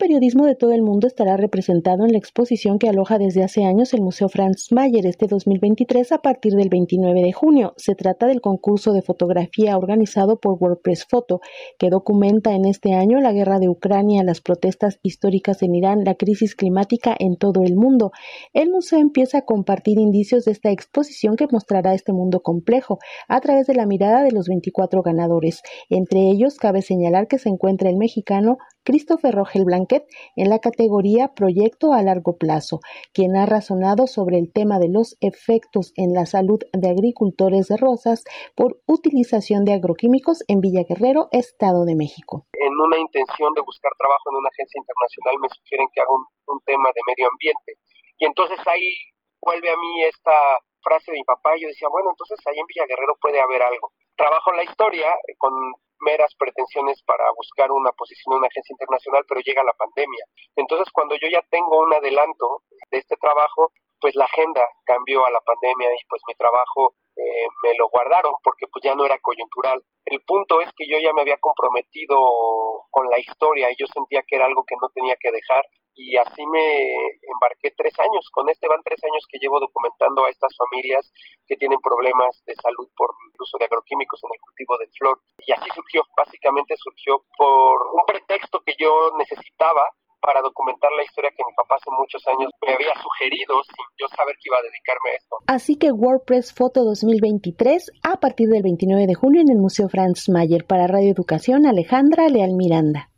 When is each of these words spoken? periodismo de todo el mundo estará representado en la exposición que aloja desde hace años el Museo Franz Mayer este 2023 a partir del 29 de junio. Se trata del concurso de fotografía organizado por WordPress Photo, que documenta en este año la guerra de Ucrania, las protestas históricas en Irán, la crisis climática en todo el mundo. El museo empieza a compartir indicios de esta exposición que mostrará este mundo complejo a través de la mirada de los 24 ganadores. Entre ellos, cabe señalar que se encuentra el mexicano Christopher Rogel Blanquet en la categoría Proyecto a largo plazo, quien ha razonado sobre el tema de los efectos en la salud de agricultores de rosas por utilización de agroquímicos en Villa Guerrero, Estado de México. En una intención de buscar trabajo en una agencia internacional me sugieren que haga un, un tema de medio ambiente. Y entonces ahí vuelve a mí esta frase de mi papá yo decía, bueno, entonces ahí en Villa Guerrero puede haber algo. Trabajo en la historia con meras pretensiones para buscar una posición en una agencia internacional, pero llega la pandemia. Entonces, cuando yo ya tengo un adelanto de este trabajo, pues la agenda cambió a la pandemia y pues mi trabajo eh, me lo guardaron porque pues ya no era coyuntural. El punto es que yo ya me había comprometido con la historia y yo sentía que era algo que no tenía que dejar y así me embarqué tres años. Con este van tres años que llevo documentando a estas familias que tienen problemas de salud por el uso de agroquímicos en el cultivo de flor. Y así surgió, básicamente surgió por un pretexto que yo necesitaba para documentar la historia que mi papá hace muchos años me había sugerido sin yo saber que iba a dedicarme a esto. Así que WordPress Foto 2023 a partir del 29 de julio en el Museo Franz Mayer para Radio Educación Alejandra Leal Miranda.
periodismo 0.00 0.46
de 0.46 0.56
todo 0.56 0.72
el 0.72 0.82
mundo 0.82 1.06
estará 1.06 1.36
representado 1.36 2.06
en 2.06 2.12
la 2.12 2.18
exposición 2.18 2.78
que 2.78 2.88
aloja 2.88 3.18
desde 3.18 3.44
hace 3.44 3.64
años 3.64 3.92
el 3.92 4.00
Museo 4.00 4.30
Franz 4.30 4.72
Mayer 4.72 5.04
este 5.04 5.26
2023 5.26 6.10
a 6.12 6.18
partir 6.22 6.54
del 6.54 6.70
29 6.70 7.20
de 7.20 7.32
junio. 7.32 7.74
Se 7.76 7.94
trata 7.94 8.26
del 8.26 8.40
concurso 8.40 8.94
de 8.94 9.02
fotografía 9.02 9.76
organizado 9.76 10.40
por 10.40 10.56
WordPress 10.58 11.04
Photo, 11.06 11.40
que 11.78 11.90
documenta 11.90 12.54
en 12.54 12.64
este 12.64 12.94
año 12.94 13.20
la 13.20 13.32
guerra 13.32 13.58
de 13.58 13.68
Ucrania, 13.68 14.24
las 14.24 14.40
protestas 14.40 14.98
históricas 15.02 15.62
en 15.62 15.74
Irán, 15.74 16.02
la 16.02 16.14
crisis 16.14 16.54
climática 16.56 17.14
en 17.18 17.36
todo 17.36 17.62
el 17.62 17.76
mundo. 17.76 18.10
El 18.54 18.70
museo 18.70 19.00
empieza 19.00 19.38
a 19.38 19.44
compartir 19.44 19.98
indicios 20.00 20.46
de 20.46 20.52
esta 20.52 20.70
exposición 20.70 21.36
que 21.36 21.46
mostrará 21.52 21.92
este 21.92 22.14
mundo 22.14 22.40
complejo 22.40 22.98
a 23.28 23.38
través 23.40 23.66
de 23.66 23.74
la 23.74 23.84
mirada 23.84 24.22
de 24.22 24.32
los 24.32 24.48
24 24.48 25.02
ganadores. 25.02 25.60
Entre 25.90 26.20
ellos, 26.20 26.56
cabe 26.56 26.80
señalar 26.80 27.28
que 27.28 27.38
se 27.38 27.50
encuentra 27.50 27.90
el 27.90 27.98
mexicano 27.98 28.56
Christopher 28.84 29.34
Rogel 29.34 29.64
Blanquet 29.64 30.04
en 30.36 30.48
la 30.48 30.58
categoría 30.58 31.28
Proyecto 31.34 31.92
a 31.92 32.02
largo 32.02 32.36
plazo, 32.38 32.80
quien 33.12 33.36
ha 33.36 33.46
razonado 33.46 34.06
sobre 34.06 34.38
el 34.38 34.52
tema 34.52 34.78
de 34.78 34.88
los 34.88 35.16
efectos 35.20 35.92
en 35.96 36.12
la 36.12 36.26
salud 36.26 36.60
de 36.72 36.90
agricultores 36.90 37.68
de 37.68 37.76
rosas 37.76 38.24
por 38.56 38.80
utilización 38.86 39.64
de 39.64 39.74
agroquímicos 39.74 40.42
en 40.48 40.60
Villa 40.60 40.84
Guerrero, 40.88 41.28
Estado 41.32 41.84
de 41.84 41.94
México. 41.94 42.46
En 42.52 42.72
una 42.72 42.98
intención 42.98 43.52
de 43.54 43.60
buscar 43.60 43.92
trabajo 43.98 44.30
en 44.32 44.36
una 44.36 44.48
agencia 44.48 44.78
internacional 44.78 45.34
me 45.40 45.48
sugieren 45.48 45.88
que 45.92 46.00
haga 46.00 46.12
un, 46.12 46.24
un 46.46 46.60
tema 46.64 46.88
de 46.94 47.00
medio 47.06 47.28
ambiente. 47.28 47.78
Y 48.18 48.26
entonces 48.26 48.58
ahí 48.66 48.88
vuelve 49.40 49.70
a 49.70 49.76
mí 49.76 50.04
esta 50.04 50.32
frase 50.82 51.12
de 51.12 51.18
mi 51.18 51.24
papá 51.24 51.56
yo 51.56 51.68
decía, 51.68 51.88
bueno, 51.88 52.10
entonces 52.10 52.40
ahí 52.46 52.58
en 52.58 52.66
Villa 52.66 52.86
Guerrero 52.88 53.16
puede 53.20 53.40
haber 53.40 53.62
algo. 53.62 53.92
Trabajo 54.16 54.50
en 54.52 54.56
la 54.58 54.64
historia 54.64 55.08
con 55.38 55.52
meras 56.00 56.34
pretensiones 56.38 57.02
para 57.02 57.24
buscar 57.36 57.70
una 57.70 57.92
posición 57.92 58.34
en 58.34 58.38
una 58.38 58.48
agencia 58.48 58.74
internacional, 58.74 59.24
pero 59.28 59.40
llega 59.40 59.64
la 59.64 59.74
pandemia. 59.74 60.24
Entonces, 60.56 60.88
cuando 60.92 61.14
yo 61.16 61.28
ya 61.28 61.42
tengo 61.50 61.78
un 61.78 61.92
adelanto 61.94 62.62
de 62.90 62.98
este 62.98 63.16
trabajo, 63.16 63.72
pues 64.00 64.14
la 64.16 64.24
agenda 64.24 64.64
cambió 64.84 65.24
a 65.26 65.30
la 65.30 65.40
pandemia 65.40 65.92
y 65.92 66.04
pues 66.08 66.22
mi 66.26 66.34
trabajo 66.34 66.94
eh, 67.16 67.46
me 67.62 67.74
lo 67.76 67.88
guardaron 67.90 68.32
porque 68.42 68.66
pues 68.72 68.82
ya 68.82 68.94
no 68.94 69.04
era 69.04 69.18
coyuntural. 69.20 69.82
El 70.06 70.22
punto 70.22 70.60
es 70.60 70.70
que 70.76 70.88
yo 70.88 70.98
ya 70.98 71.12
me 71.12 71.20
había 71.20 71.36
comprometido 71.36 72.16
con 72.90 73.08
la 73.10 73.18
historia 73.18 73.70
y 73.70 73.76
yo 73.76 73.86
sentía 73.92 74.22
que 74.26 74.36
era 74.36 74.46
algo 74.46 74.64
que 74.66 74.76
no 74.80 74.88
tenía 74.88 75.16
que 75.20 75.30
dejar 75.30 75.64
y 76.00 76.16
así 76.16 76.42
me 76.46 76.64
embarqué 77.28 77.76
tres 77.76 77.92
años. 78.00 78.24
Con 78.32 78.48
este 78.48 78.66
van 78.68 78.80
tres 78.82 79.04
años 79.04 79.24
que 79.28 79.38
llevo 79.38 79.60
documentando 79.60 80.24
a 80.24 80.30
estas 80.30 80.56
familias 80.56 81.12
que 81.46 81.56
tienen 81.56 81.78
problemas 81.80 82.40
de 82.46 82.54
salud 82.56 82.88
por 82.96 83.12
el 83.12 83.36
uso 83.36 83.58
de 83.58 83.66
agroquímicos 83.66 84.20
en 84.24 84.32
el 84.32 84.40
cultivo 84.40 84.78
de 84.78 84.88
flor. 84.96 85.20
Y 85.44 85.52
así 85.52 85.68
surgió, 85.74 86.02
básicamente 86.16 86.74
surgió 86.80 87.20
por 87.36 87.76
un 87.92 88.04
pretexto 88.06 88.60
que 88.64 88.72
yo 88.78 89.12
necesitaba 89.18 89.84
para 90.20 90.40
documentar 90.42 90.90
la 90.96 91.04
historia 91.04 91.30
que 91.36 91.44
mi 91.44 91.54
papá 91.56 91.76
hace 91.76 91.90
muchos 91.90 92.22
años 92.28 92.52
me 92.60 92.74
había 92.74 92.92
sugerido 93.00 93.56
sin 93.64 93.84
yo 93.98 94.06
saber 94.14 94.36
que 94.36 94.48
iba 94.48 94.58
a 94.58 94.62
dedicarme 94.68 95.10
a 95.10 95.16
esto. 95.16 95.36
Así 95.48 95.76
que 95.76 95.92
WordPress 95.92 96.52
Foto 96.52 96.84
2023 96.84 97.90
a 98.04 98.20
partir 98.20 98.48
del 98.48 98.62
29 98.62 99.06
de 99.06 99.14
julio 99.14 99.40
en 99.40 99.50
el 99.50 99.58
Museo 99.58 99.88
Franz 99.88 100.28
Mayer 100.28 100.66
para 100.66 100.86
Radio 100.86 101.10
Educación 101.10 101.66
Alejandra 101.66 102.28
Leal 102.28 102.52
Miranda. 102.52 103.08